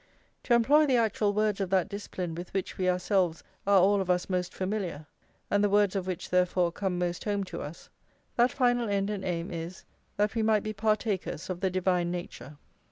To 0.45 0.55
employ 0.55 0.87
the 0.87 0.97
actual 0.97 1.31
words 1.31 1.61
of 1.61 1.69
that 1.69 1.87
discipline 1.87 2.33
with 2.33 2.55
which 2.55 2.75
we 2.75 2.89
ourselves 2.89 3.43
are 3.67 3.77
all 3.79 4.01
of 4.01 4.09
us 4.09 4.31
most 4.31 4.51
familiar, 4.51 5.05
and 5.51 5.63
the 5.63 5.69
words 5.69 5.95
of 5.95 6.07
which, 6.07 6.31
therefore, 6.31 6.71
come 6.71 6.97
most 6.97 7.23
home 7.25 7.43
to 7.43 7.61
us, 7.61 7.87
that 8.35 8.51
final 8.51 8.89
end 8.89 9.11
and 9.11 9.23
aim 9.23 9.51
is 9.51 9.83
"that 10.17 10.33
we 10.33 10.41
might 10.41 10.63
be 10.63 10.73
partakers 10.73 11.51
of 11.51 11.59
the 11.59 11.69
divine 11.69 12.09
nature." 12.09 12.57